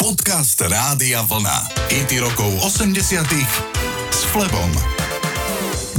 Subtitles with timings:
[0.00, 1.76] Podcast Rádia Vlna.
[1.92, 3.20] IT rokov 80
[4.08, 4.72] s Flebom.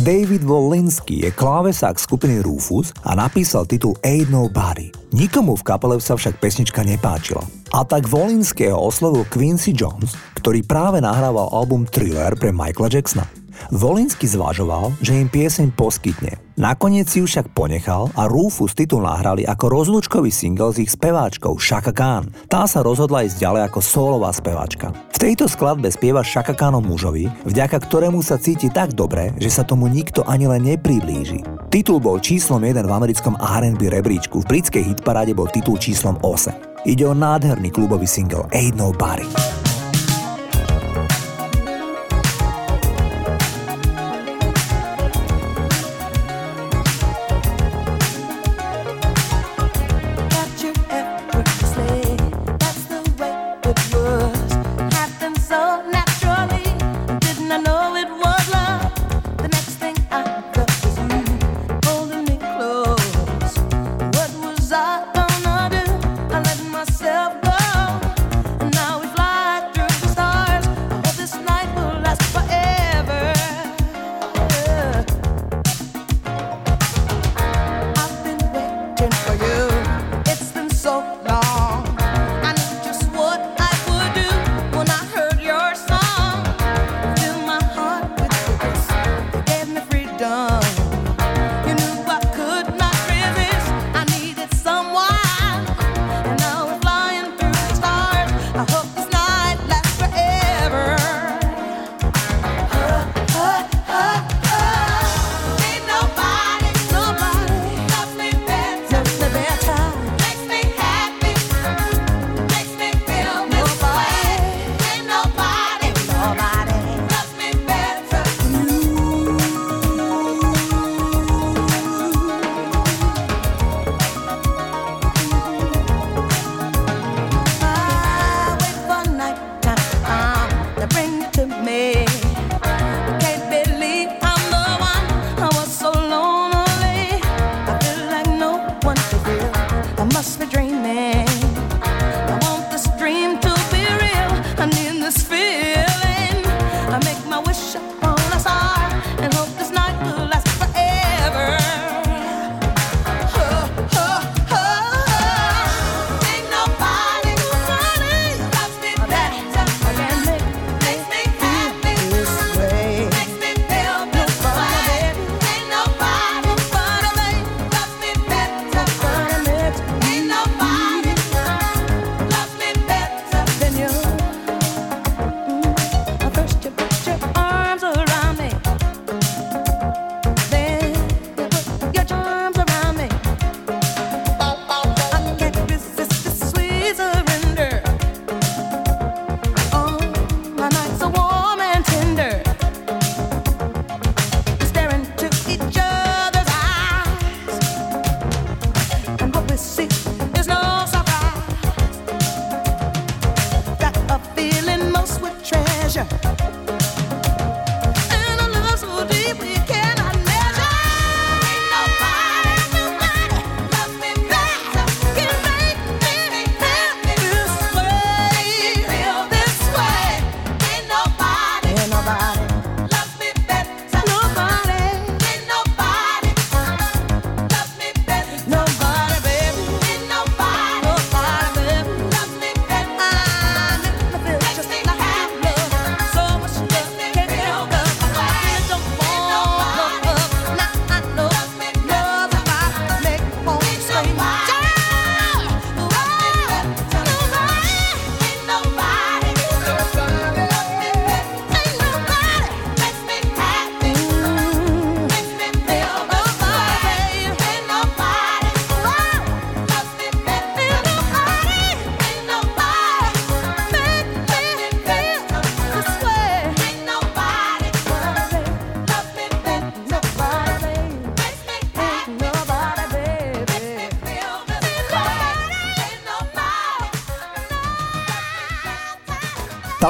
[0.01, 4.90] David Walensky je klávesák skupiny Rufus a napísal titul Ain't Nobody.
[5.14, 7.45] Nikomu v kapele sa však pesnička nepáčila.
[7.77, 13.30] A tak Wolinského oslovil Quincy Jones, ktorý práve nahrával album Thriller pre Michaela Jacksona.
[13.70, 16.42] Volinsky zvažoval, že im pieseň poskytne.
[16.62, 21.57] Nakoniec si ju však ponechal a Rufus titul nahrali ako rozlúčkový single s ich speváčkou
[21.57, 22.30] Shaka Khan.
[22.45, 24.94] Tá sa rozhodla ísť ďalej ako solová speváčka.
[25.09, 29.66] V tejto skladbe spieva Shaka Khanom mužovi, vďaka ktorému sa cíti tak dobre, že sa
[29.66, 31.41] tomu nikto ani len nepriblíži.
[31.73, 36.86] Titul bol číslom 1 v americkom R&B rebríčku, v britskej hitparáde bol titul číslom 8.
[36.86, 39.25] Ide o nádherný klubový single Ain't Nobody.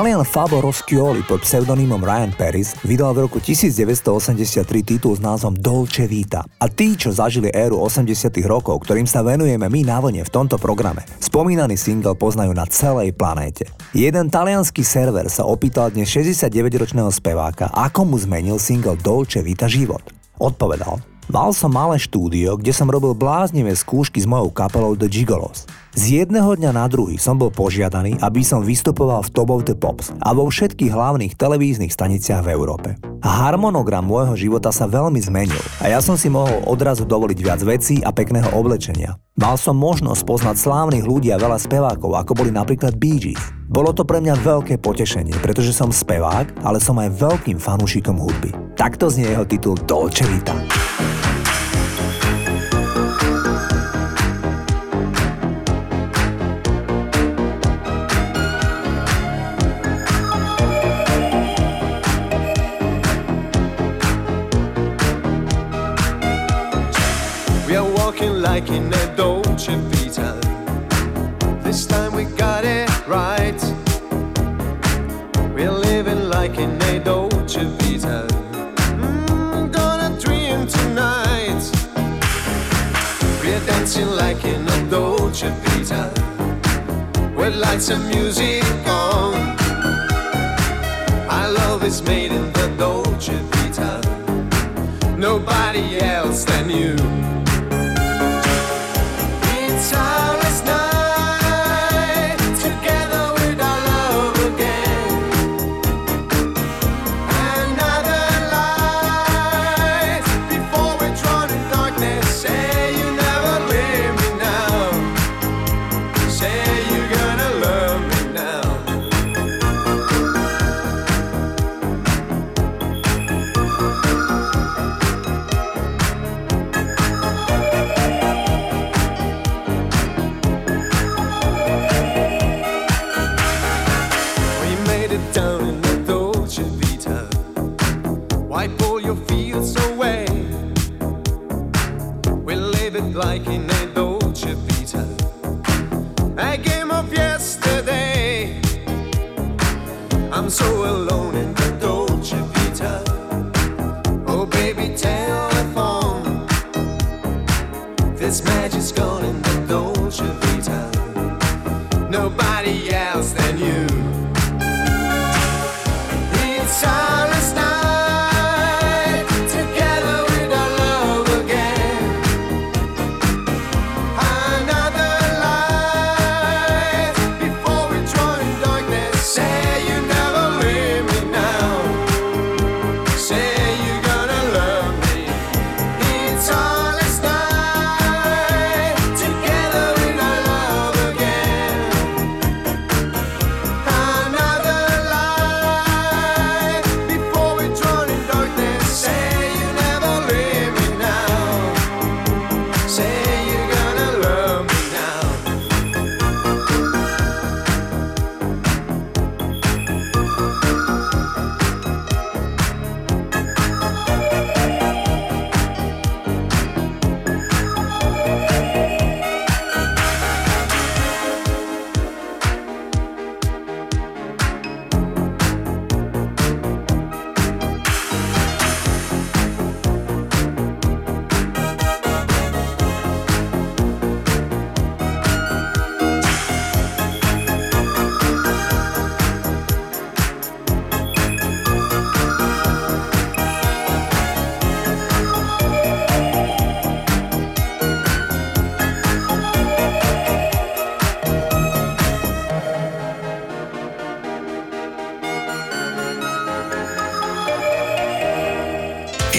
[0.02, 6.10] Talian Fabo Roscioli pod pseudonymom Ryan Paris vydal v roku 1983 titul s názvom Dolce
[6.10, 6.42] Vita.
[6.42, 10.58] A tí, čo zažili éru 80 rokov, ktorým sa venujeme my na vlne v tomto
[10.58, 13.70] programe, spomínaný single poznajú na celej planéte.
[13.94, 20.02] Jeden talianský server sa opýtal dnes 69-ročného speváka, ako mu zmenil single Dolce Vita život.
[20.42, 20.98] Odpovedal,
[21.32, 25.64] Mal som malé štúdio, kde som robil bláznivé skúšky s mojou kapelou The Gigolos.
[25.92, 29.76] Z jedného dňa na druhý som bol požiadaný, aby som vystupoval v Top of the
[29.76, 32.96] Pops a vo všetkých hlavných televíznych staniciach v Európe.
[33.20, 38.00] Harmonogram môjho života sa veľmi zmenil a ja som si mohol odrazu dovoliť viac vecí
[38.08, 39.20] a pekného oblečenia.
[39.36, 43.44] Mal som možnosť poznať slávnych ľudí a veľa spevákov, ako boli napríklad Bee Gees.
[43.68, 48.56] Bolo to pre mňa veľké potešenie, pretože som spevák, ale som aj veľkým fanúšikom hudby.
[48.80, 50.56] Takto znie jeho titul Dolce Vita.
[87.42, 89.34] With lights and music on.
[91.28, 95.16] Our love is made in the Dolce Vita.
[95.18, 97.21] Nobody else than you.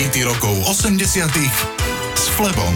[0.03, 1.31] Rokov 80
[2.19, 2.75] s Flebom.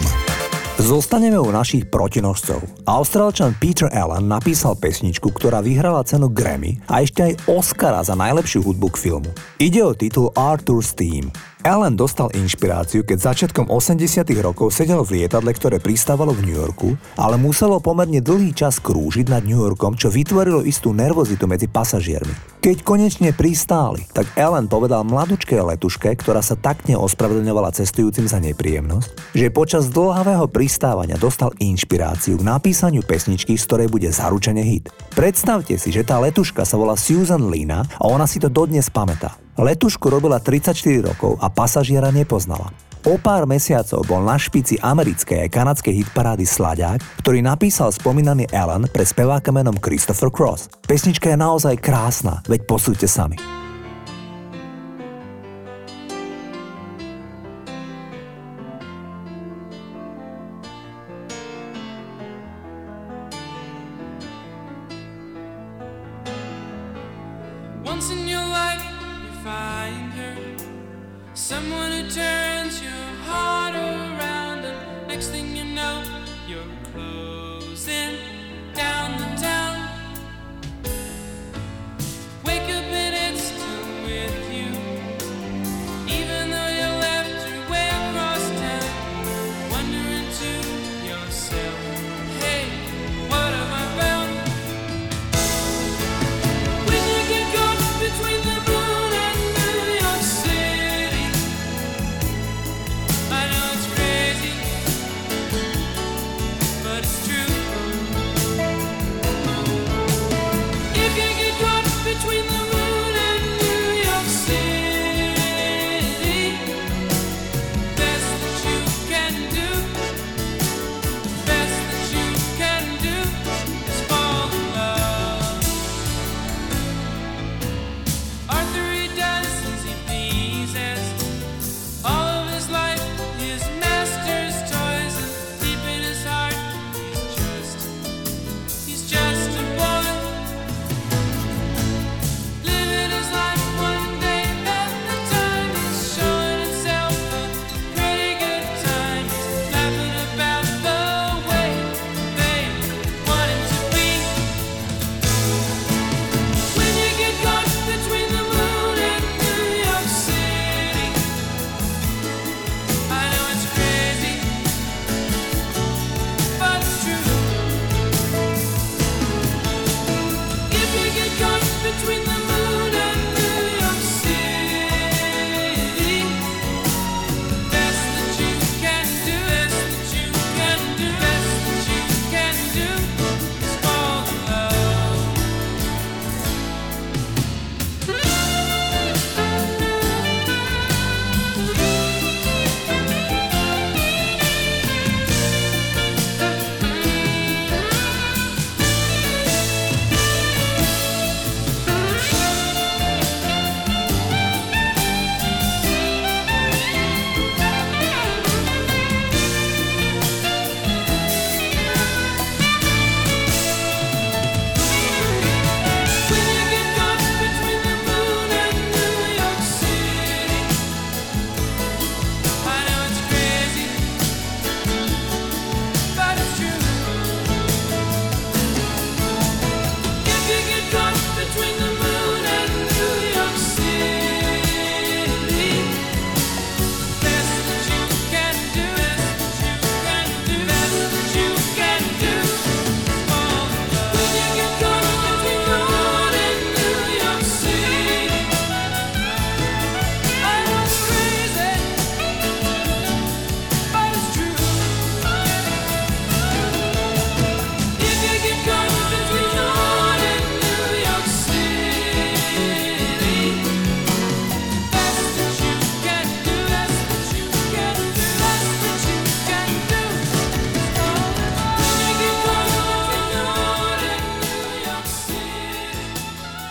[0.79, 2.63] Zostaneme u našich protinožcov.
[2.87, 8.63] Austrálčan Peter Allen napísal pesničku, ktorá vyhrala cenu Grammy a ešte aj Oscara za najlepšiu
[8.63, 9.27] hudbu k filmu.
[9.59, 11.27] Ide o titul Arthur's Theme.
[11.65, 16.93] Allen dostal inšpiráciu, keď začiatkom 80 rokov sedel v lietadle, ktoré pristávalo v New Yorku,
[17.17, 22.61] ale muselo pomerne dlhý čas krúžiť nad New Yorkom, čo vytvorilo istú nervozitu medzi pasažiermi.
[22.61, 29.33] Keď konečne pristáli, tak Allen povedal mladučkej letuške, ktorá sa tak neospravedlňovala cestujúcim za nepríjemnosť,
[29.33, 34.93] že počas dlhavého pristávania dostal inšpiráciu k napísaniu pesničky, z ktorej bude zaručene hit.
[35.17, 39.46] Predstavte si, že tá letuška sa volá Susan Lina a ona si to dodnes pamätá.
[39.57, 42.69] Letušku robila 34 rokov a pasažiera nepoznala.
[43.09, 48.85] O pár mesiacov bol na špici americkej aj kanadskej hitparády Slaďák, ktorý napísal spomínaný Alan
[48.91, 50.69] pre speváka menom Christopher Cross.
[50.85, 53.39] Pesnička je naozaj krásna, veď posúďte sami.
[71.47, 72.91] Someone who turns your
[73.23, 73.66] heart.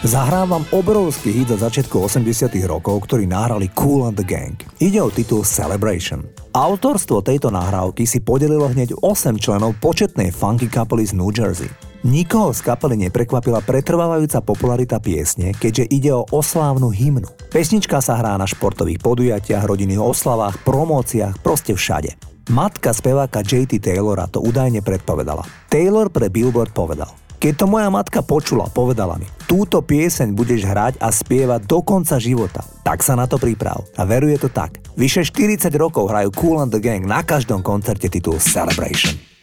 [0.07, 4.55] Zahrávam obrovský hit za začiatku 80 rokov, ktorý nahrali Cool and the Gang.
[4.79, 6.23] Ide o titul Celebration.
[6.55, 11.67] Autorstvo tejto nahrávky si podelilo hneď 8 členov početnej funky kapely z New Jersey.
[12.07, 17.27] Nikoho z kapely neprekvapila pretrvávajúca popularita piesne, keďže ide o oslávnu hymnu.
[17.51, 22.15] Pesnička sa hrá na športových podujatiach, rodinných oslavách, promóciách, proste všade.
[22.55, 25.43] Matka speváka JT Taylora to údajne predpovedala.
[25.67, 27.11] Taylor pre Billboard povedal–
[27.47, 32.19] keď to moja matka počula, povedala mi, túto pieseň budeš hrať a spievať do konca
[32.19, 32.67] života.
[32.83, 33.87] Tak sa na to priprav.
[33.95, 34.83] A veruje to tak.
[34.99, 39.36] Vyše 40 rokov hrajú Cool and the Gang na každom koncerte titul Celebration.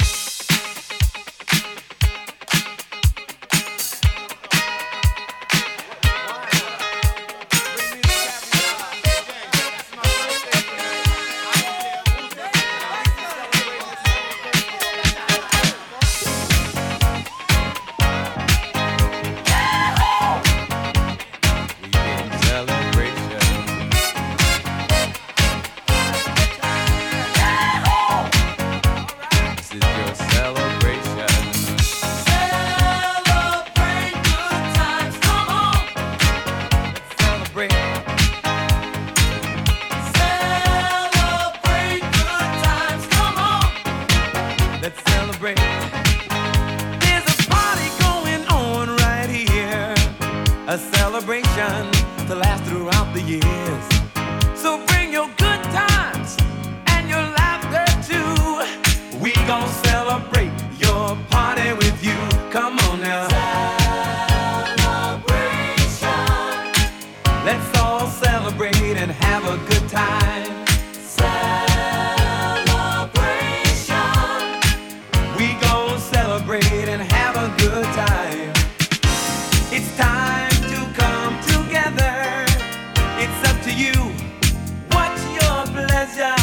[51.55, 51.91] generation
[52.27, 54.59] to last throughout the years.
[54.59, 56.37] So bring your good times
[56.87, 59.19] and your laughter too.
[59.19, 60.52] We gonna celebrate.
[86.05, 86.42] Yeah.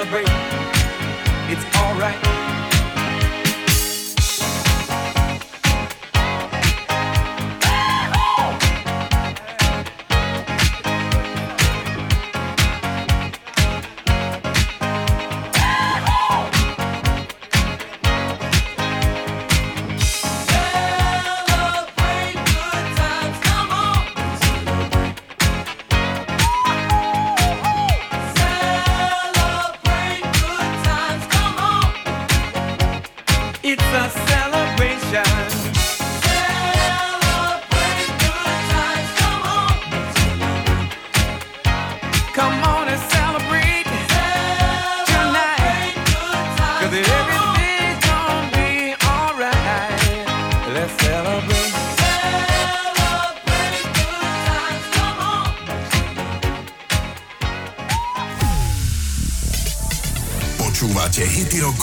[0.00, 0.26] celebrate.
[1.50, 2.59] It's alright.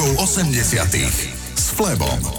[0.07, 1.59] rokov 80.
[1.59, 2.36] s Flebom.